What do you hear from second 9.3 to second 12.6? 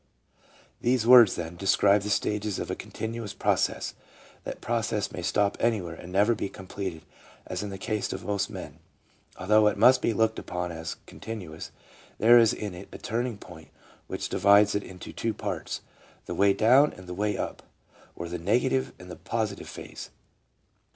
Although it must be looked upon as continuous, there is